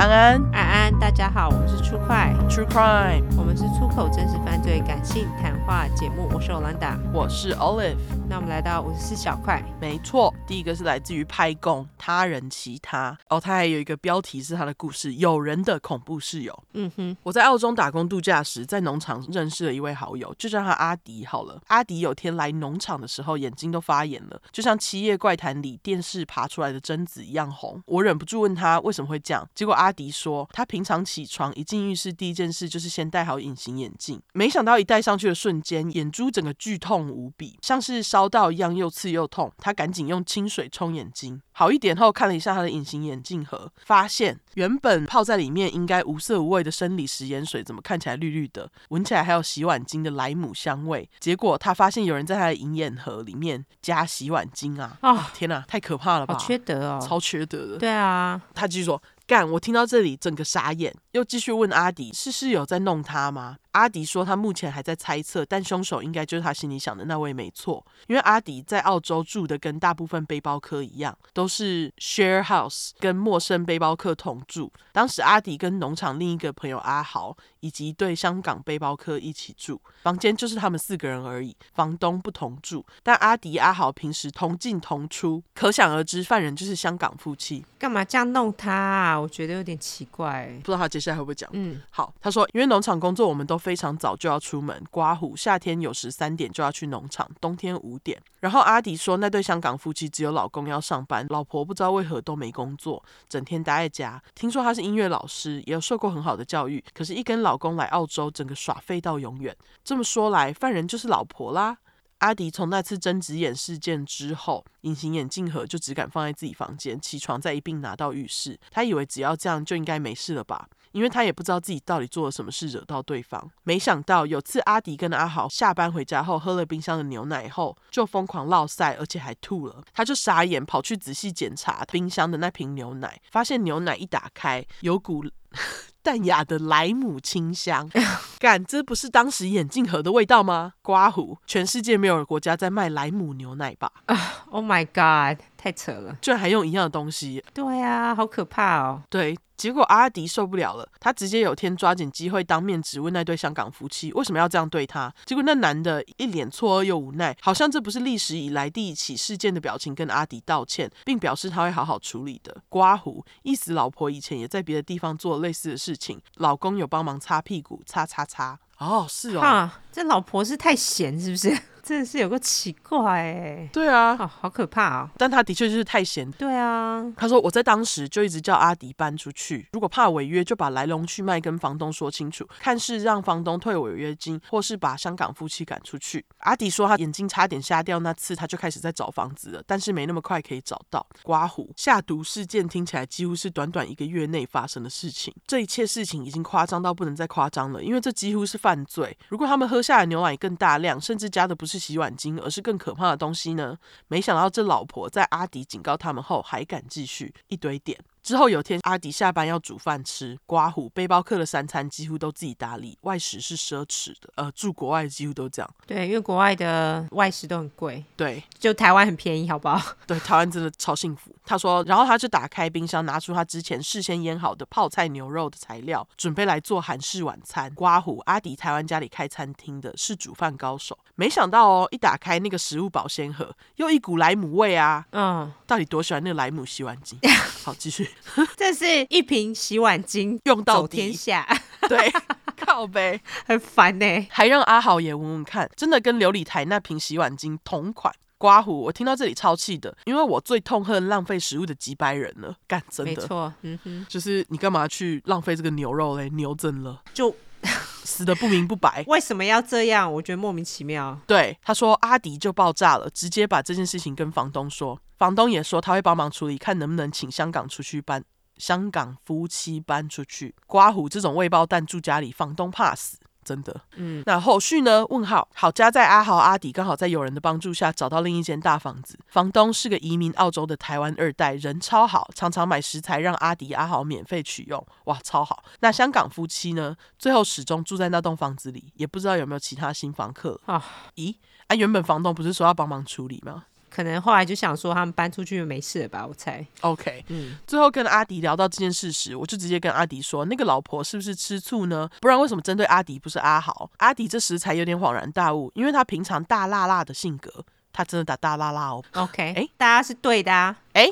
[0.00, 0.69] 安安，安安，
[1.00, 6.28] 大家好，我们是出快 True Crime，我们是出口真实犯罪感性谈话节目。
[6.30, 7.96] 我是 Olanda，我是 Olive。
[8.28, 16.56] 那我们来到五十四小块，没错，第一个是来自于拍供他人其他哦，他还有一个标题是他的故事，有人的恐怖室友。
[16.74, 21.58] 嗯哼，我在澳洲打工度假时，在农场认识了一位好友，就叫他阿迪好了。
[21.68, 27.82] 阿迪有天来农场的时候，眼睛都发炎了，就像《七夜怪谈》里电视爬出来的贞子一样红。
[27.86, 34.20] 我忍不住问他为什么会这样，结果阿迪说，他平常常起床一进浴室，第一件事就是先戴好隐形眼镜。
[34.32, 39.52] 没想到一戴上去的瞬间，眼珠整个剧痛无比，像是烧到一样，又刺又痛。
[39.58, 51.08] 他赶紧用清水冲眼睛，好一点后看了一下他的隐形眼镜盒，发现原本泡在里面应该无色无味的生理食盐水，怎么看起来绿绿的，闻起来还有洗碗巾的莱姆香味。
[51.18, 54.96] 结果他发现有人在他的银眼盒里面加洗碗巾啊！
[55.00, 56.34] 啊、哦，天哪，太可怕了吧！
[56.34, 57.78] 好缺德哦，超缺德的。
[57.78, 59.00] 对啊，他继续说。
[59.26, 59.48] 干！
[59.48, 67.84] 我听到这里，整个傻眼，又继续问阿迪：“是室友在弄他吗？”阿迪说：“他目前还在猜测，但凶手应该就是他心里想的那位，没错。
[68.08, 74.72] 因为阿迪在澳洲住的跟大部分背包客一样，都是 share house，跟陌生背包客同住。
[74.90, 82.84] 当时阿迪跟农场另一个朋友阿豪以及一对香港背包客一起住，房间就是他们四个人而已，房东不同住。
[83.04, 87.64] 但阿迪阿豪平时同进同出，可想而知，犯人就是香港夫妻。
[87.78, 89.16] 干嘛这样弄他啊？
[89.16, 90.50] 我觉得有点奇怪。
[90.58, 91.48] 不知道他接下来会不会讲？
[91.52, 93.59] 嗯，好，他说，因为农场工作，我们都。
[93.60, 98.20] 非常早就要出门刮胡，夏天有时三点就要去农场，冬天五点。
[98.40, 104.20] 然后阿迪说，那对香港夫妻只有老公要上班，老婆不知道为何都没工作，整天待在家。
[104.34, 109.54] 听说他是音乐老师，也有受过很好的教育，可是，一跟老公来澳洲，整个耍废到永远。
[109.84, 111.76] 这么说来，犯人就是老婆啦。
[112.18, 118.60] 阿迪从那次睁只眼事件之后，隐形眼镜盒就只敢放在自己房间，起床再一并拿到浴室。
[118.70, 120.68] 他以为只要这样就应该没事了吧？
[120.92, 123.50] 因为他也不知道自己到底做了什么事惹到对方。
[123.64, 129.82] 没想到有次阿迪跟阿豪下班回家后，喝了冰箱的牛奶后，就疯狂落赛，而且还吐了。
[129.92, 135.24] 他就傻眼，跑去仔细检查冰箱的那瓶牛奶，发现牛奶一打开，有股。
[136.02, 137.90] 淡雅的莱姆清香，
[138.40, 140.72] 干，这不是当时眼镜盒的味道吗？
[140.80, 143.92] 刮胡，全世界没有国家在卖莱姆牛奶吧？
[144.50, 147.44] Oh my god，太扯了，居然还用一样的东西。
[147.52, 149.02] 对啊，好可怕哦。
[149.10, 149.36] 对。
[149.56, 155.12] 结果阿迪受不了了，他直接有天抓紧机会当面质问那对香港夫妻为什么要这样对他。
[155.26, 162.56] 结果那男的一脸错愕又无奈，好像这不是历史以来第一起事件的表情，跟阿迪道歉，并表示他会好好处理的。
[162.70, 168.58] 刮胡，意思老婆以前也在别的地方做类似的事情，老公有帮忙擦屁股，擦擦擦。
[168.78, 171.54] 哦，是哦，哈，这老婆是太闲是不是？
[171.82, 175.10] 真的是有个奇怪哎，对啊，哦，好可怕啊！
[175.16, 176.30] 但他的确就是太闲。
[176.32, 186.24] 对啊，他说我在当时就一直叫阿迪搬出去，如果怕违约，就把来龙去脉跟房东说清楚，看是让房东退违约金，或是把香港夫妻赶出去。
[186.38, 191.06] 阿迪说他眼睛差点瞎掉那次，他就开始在找房子了，但是没那么快可以找到。
[191.22, 199.16] 刮胡下毒事件听起来几乎是短短一个月内发生的事情，这一切事情已经夸张到不能再夸张了，因为这几乎是犯罪。
[199.28, 203.78] 如果他们喝下的牛奶更大量，甚至加的不是是洗碗巾，而是更可怕的东西呢？
[204.08, 207.96] 没想到这老婆在阿迪警告他们后，还敢继续一堆点。
[208.22, 214.30] 之后有天，阿迪下班要煮饭吃，刮胡背包客的三餐几乎都自己打理，外食是奢侈的。
[214.36, 215.70] 呃，住国外几乎都这样。
[215.86, 218.04] 对，因为国外的外食都很贵。
[218.16, 219.80] 对，就台湾很便宜，好不好？
[220.06, 221.34] 对，台湾真的超幸福。
[221.44, 227.72] 他说，然后他就打开冰箱，拿出他之前事先腌好的泡菜牛肉的材料，准备来做韩式晚餐。
[227.74, 230.98] 刮胡，阿迪台湾家里开餐厅的，是煮饭高手。
[231.14, 235.06] 没想到哦，一打开那个食物保鲜盒，又一股莱姆味啊！
[235.12, 237.18] 嗯，到底多喜欢那个莱姆洗碗机？
[237.64, 238.09] 好，继续。
[238.56, 241.46] 这是一瓶洗碗巾，用到天下。
[241.88, 242.12] 对，
[242.56, 244.26] 靠呗，很烦呢。
[244.30, 248.14] 还让阿豪也闻闻看，真的跟琉璃台那瓶洗碗巾同款。
[248.38, 252.56] 刮胡，我听到这里超气的，因为我最痛恨浪费食物的几百人了。
[252.66, 256.30] 干，真的，没错，嗯哼，就是你干嘛去浪费这个牛肉嘞？
[256.30, 257.02] 牛怎了？
[257.12, 257.36] 就
[258.02, 259.04] 死的不明不白。
[259.08, 260.10] 为什么要这样？
[260.10, 261.20] 我觉得莫名其妙。
[261.26, 264.98] 对，他说阿迪就爆炸了，直接把这件事情跟房东说。
[265.20, 268.24] 房东也说他会帮忙处理，看能不能请香港出去搬，
[268.56, 270.54] 香港夫妻搬出去。
[270.66, 273.82] 刮胡这种未爆弹住家里，房东怕死，真的。
[273.96, 275.04] 嗯，那后续呢？
[275.10, 275.46] 问号。
[275.54, 285.62] 好家在阿豪阿迪刚好在友人的帮助下找到另一间大房子，房东是个移民澳洲的台湾二代，人超好，常常买食材让阿迪阿豪免费取用，哇，超好。
[285.80, 286.96] 那香港夫妻呢？
[287.18, 290.82] 最后始终住在那栋房子里，也不知道有没有其他新房客啊？
[291.16, 293.66] 咦，啊，原本房东不是说要帮忙处理吗？
[293.90, 296.24] 可能后来就想说他们搬出去就没事了吧？
[296.26, 296.64] 我猜。
[296.82, 302.08] OK，嗯，最后跟阿迪聊到这件事时，我就直接跟阿迪说，那个老婆是不是吃醋呢？
[302.20, 303.90] 不然为什么针对阿迪不是阿豪？
[303.98, 307.50] 阿迪这时才有点恍然大悟，因为他平常大辣辣的性格，
[307.92, 309.04] 他真的打大辣辣哦。
[309.14, 311.10] OK，哎，大家是对的啊，哎，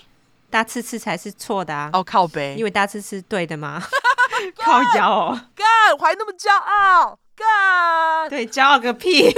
[0.48, 1.90] 大吃吃才是错的啊。
[1.92, 3.82] 哦，靠背，因为大吃吃对的吗？
[4.56, 5.66] 靠腰哦，干，
[5.98, 7.18] 我还那么骄傲。
[7.34, 9.32] 干，对，骄傲个屁，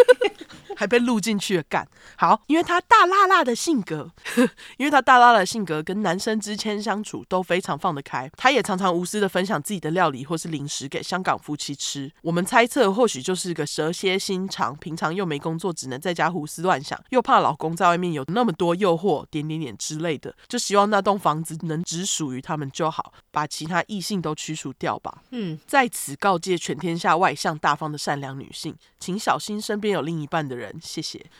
[0.77, 1.63] 还被录进去了。
[1.69, 1.87] 干，
[2.17, 4.11] 好，因为他大辣辣的性格，
[4.79, 8.31] 因为他大辣辣的性格跟男生之间相处都非常放得开。
[8.37, 12.11] 他也常常无私的分享自己的料理或是零食给香港夫妻吃。
[12.23, 25.23] 我们猜测，或许就是个蛇蝎心肠，平常又没工作，只能在家胡思乱想，又怕老公在外面有那么多诱惑，点点点之类的，就希望那栋房子能只属于他们就好，把其他异性都驱除掉吧。
[25.31, 30.60] 嗯，在此告诫全天下外向大方的善良女性，请小心身边有另一半的人。
[30.61, 31.25] 人谢谢。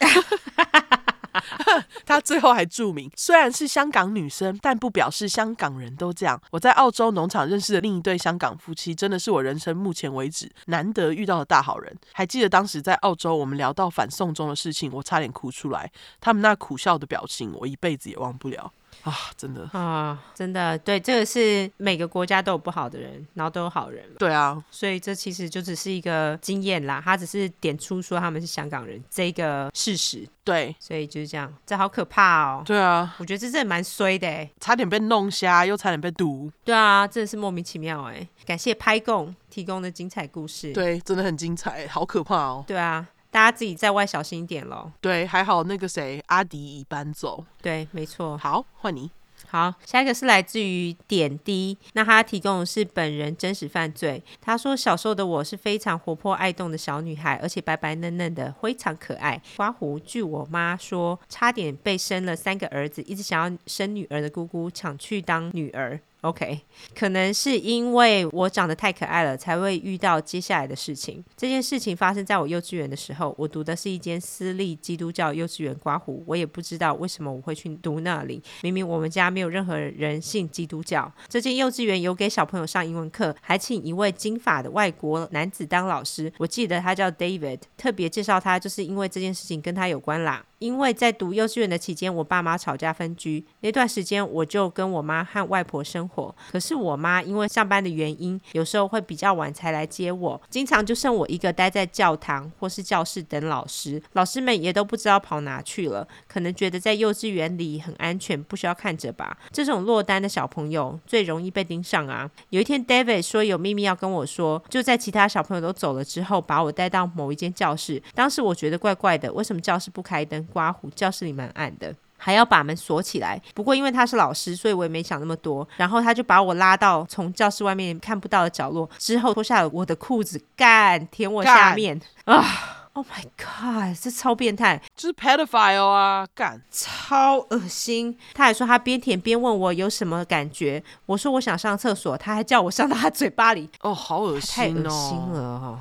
[2.05, 6.41] 他最后还注明，虽然是香港女生，但不表示香港人都这样。
[6.51, 11.97] 我在澳洲农场认识的另一对香港夫妻，真的是我人生目前为止难得遇到的大好人。
[12.13, 15.93] 还记得当时在澳洲，我们聊到反送中的事情，我差点哭出来。
[16.21, 18.73] 他们那苦笑的表情，我一辈子也忘不了。
[19.03, 24.05] 啊，真的啊，真的，对，这个是每个国家都有不好的人，然后都有好人。
[24.19, 30.29] 对啊，所以这其实就只是一个经验啦，他只是点出说他们是香港人这个事实。
[30.45, 32.63] 对，所以就是这样，这好可怕哦。
[32.67, 36.51] 对啊，我觉得这真的蛮衰的哎，差点被弄瞎，又差点被毒。
[36.65, 38.27] 对啊，真的是莫名其妙哎。
[38.45, 40.73] 感谢拍供提供的精彩故事。
[40.73, 42.65] 对，真的很精彩，好可怕哦。
[42.67, 43.07] 对啊。
[43.31, 44.91] 大家自己在外小心一点喽。
[45.01, 47.45] 对，还好那个谁，阿迪已搬走。
[47.63, 48.37] 对，没错。
[48.37, 49.11] 好，换你。
[49.49, 54.23] 好，下一个是来自于点滴，那他提供的是本人真实犯罪。
[54.41, 59.41] 他说，小时候的我是非常活泼爱动的小女孩，而且白白嫩嫩的，非常可爱。
[59.57, 65.99] 刮胡，据我妈说，差点被生了三个儿子，一直想要生女儿的姑姑抢去当女儿。
[66.23, 66.61] OK，
[66.95, 71.25] 可能是因为我长得太可爱了，才会遇到接下来的事情。
[71.37, 75.75] 这件事情发生在我幼稚园的时候，我读的是一间私立基督教幼稚园。
[75.81, 78.43] 刮胡，我也不知道为什么我会去读那里。
[78.63, 81.11] 明明我们家没有任何人信基督教。
[81.29, 86.31] 这间幼稚园有给小朋友上英文课，还请一位金发的外国男子当老师。
[86.37, 90.45] 我记得他叫 David，特别介绍他，就是因为这件事情跟他有关啦。
[90.61, 96.35] 因为在读幼稚园的期间，我爸妈吵架分居，那段时间我就跟我妈和外婆生活。
[96.53, 104.03] 可是我妈因为上班的原因，有时候会比较晚才来接我，经常就剩我一个待在教堂或是教室等老师。
[104.13, 109.39] 老师们也都不知道跑哪去了，可能觉得在幼稚园里很安全，不需要看着吧。
[109.51, 112.31] 这种落单的小朋友最容易被盯上啊。
[112.51, 118.03] 有一天，David 说有秘密要跟我说，就在其他小朋友都走了之后，把我带到某一间教室。
[118.15, 120.47] 当时我觉得怪怪的，为什么教室不开灯？
[120.51, 123.41] 刮胡，教室里蛮暗的，还要把门锁起来。
[123.55, 125.67] 不过因为他是老师，所以我也没想那么多。
[125.77, 132.45] 然后他就把我拉到从教室外面看不到的角落，之后脱下了我的裤子，干舔我下面 啊
[132.93, 136.27] ！Oh my god，这超变态，就是 pedophile 啊！
[136.35, 138.19] 干，超恶心。
[138.35, 143.71] 他还说他边舔边问我有什么感觉，我说我想上厕所，他还叫我上到他嘴巴里。
[143.83, 145.79] 哦，好恶心哦，太恶心了哦！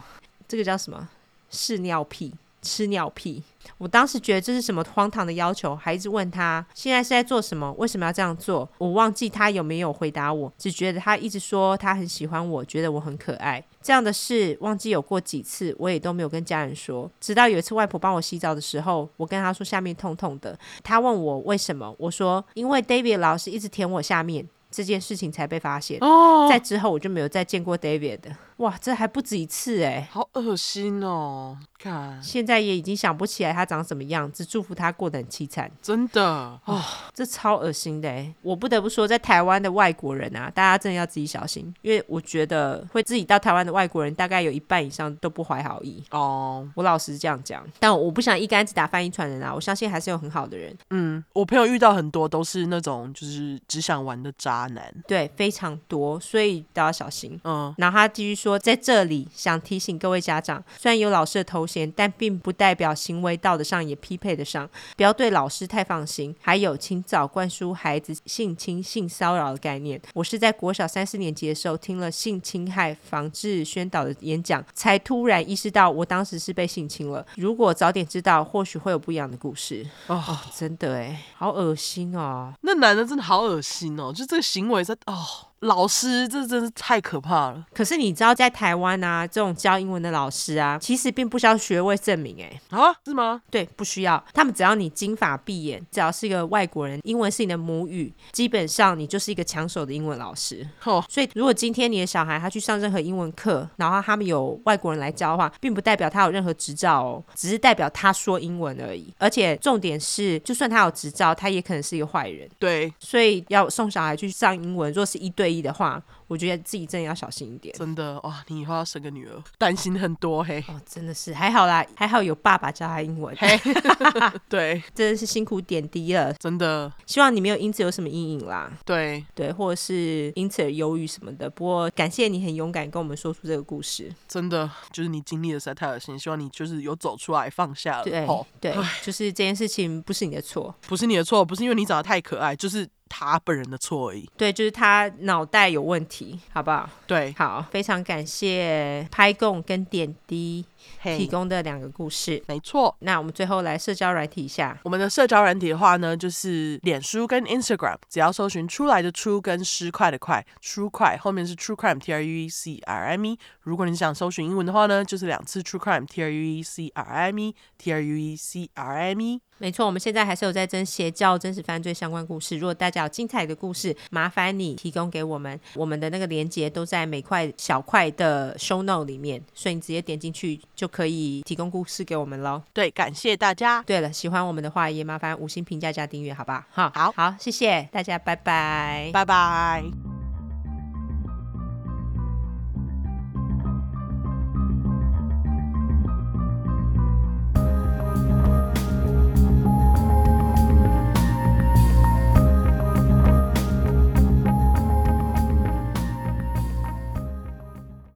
[0.48, 1.10] 这个叫什么？
[1.50, 3.44] 试尿屁，吃尿屁。
[3.77, 8.68] 我当时觉得这是什么荒唐的要求，还一直问他现在是在做什么，为什么要这样做？
[8.78, 13.63] 我忘记他有没有回答我，只觉得他一直说他很喜欢我，觉得我很可爱。
[13.81, 17.09] 这样的事忘记有过几次，我也都没有跟家人说。
[17.19, 25.97] 直到有一次外婆帮我洗澡的时候，我跟她说下面痛痛的，她问我为什么，我说因为 David 老师一直舔我下面，这件事情才被发现。
[26.01, 28.35] 哦，在之后我就没有再见过 David 的。
[28.59, 31.57] 哇，这还不止一次哎，好恶心哦！
[31.78, 35.71] 看，现在也已经想不起来他长什么样，只祝福他过得很凄惨。
[35.81, 38.33] 真的啊，哦，这超恶心的哎！
[38.42, 46.68] 我不得不说，在台湾的外国人啊，大家真的要自己小心，因为我觉得会自己到台湾的外国人，大概有一半以上都不怀好意哦。
[46.75, 49.56] 我老实这样讲，但我不想一竿子打翻一船人啊！
[49.56, 50.78] 我相信还是有很好的人。
[50.89, 57.39] 嗯，我朋友遇到很多都是那种就是只想玩的渣男，对，非常多，所以都要小心。
[57.45, 58.48] 嗯，然后他继续说。
[58.49, 66.35] 说在这里想提醒各位家长，虽然有老师的头衔，但并不代表行为道德上也匹配得上，不要对老师太放心。
[66.41, 70.01] 还有，请早灌输孩子性侵、性骚扰的概念。
[70.15, 77.23] 我是在国小三四年级的时候听了性侵害防治宣导的演讲，才突然意识到我当时是被性侵了。
[77.35, 79.85] 如果早点知道，或许会有不一样的故事。
[80.07, 82.51] 哦，真的哎，好恶心哦！
[82.61, 85.48] 那男的真的好恶心哦，就这个行为在哦。
[85.61, 87.66] 老师，这真是太可怕了。
[87.73, 93.42] 可是你知道，在台湾啊，这种教英文的老师啊，其实并不需要学位证明，哎，啊，是吗？
[93.51, 94.23] 对，不需要。
[94.33, 100.66] 他们只要你金发碧眼，只要是一个外国人，英文是你的母语，基本上你就是一个抢手的英文老师。
[100.85, 109.13] 哦，所以如果今天你的小孩他去上任何英文课，然后他们有外国人来教的话，并不代表他有任何执照哦，只是代表他说英文而已。
[109.18, 112.49] 而且重点是，就算他有执照，他也可能是一个坏人。
[112.57, 117.76] 对，所以要送小孩去上英文，若是一对可以的话我觉得自己真的要小心一点。
[117.76, 120.64] 真的哇，你以后要生个女儿，担心很多嘿。
[120.69, 123.36] 哦，真的是还好啦，还好有爸爸教他英文。
[123.36, 123.59] 嘿，
[124.48, 126.90] 对，真的是辛苦点滴了，真的。
[127.07, 128.71] 希望你没有因此有什么阴影啦。
[128.86, 131.50] 对对，或者是因此而忧郁什么的。
[131.50, 134.14] 不过感谢你很勇敢跟我们说出这个故事。
[134.28, 138.04] 真的，就是你经历了实在太恶心，希望你就是有走出来放下了。
[138.04, 138.71] 对、哦、对，
[139.02, 142.88] 就是这件事情不是你的错，不是你的错，不是因为你长得太可爱，就是。
[143.12, 144.30] 他本人的错而已。
[144.38, 146.19] 对，就是他脑袋有问题，
[146.54, 146.90] 好不好？
[147.07, 150.66] 对，好，非常感谢拍供跟点滴
[151.04, 152.42] 提供的两个故事。
[152.48, 154.80] 没错，那我们最后来社交软体一下。
[154.83, 163.40] 我们的社交软体的话呢，就是脸书跟 Instagram，只要搜寻出来的出跟失快的快，True Crime 后面是 True Crime T R U E C R I M E。
[163.62, 168.36] 如果你想搜寻英文的话呢，就是两次 True Crime T R U E C R I M E T R U E
[168.36, 169.42] C R I M E。
[169.62, 172.57] 没错，我们现在还是有在征邪教真实犯罪相关故事。
[172.57, 182.64] 如果大家有精彩的故事，麻烦你提供给我们，我们的那个链接都在每块小块的 show note 里面，所以你直接点进去就可以提供故事给我们喽。
[182.71, 183.83] 对，感谢大家。
[183.83, 186.66] 对了，喜欢我们的话，也麻烦五星评价加订阅，好吧？
[186.71, 190.08] 哈，好，好，谢谢大家，拜拜，拜拜。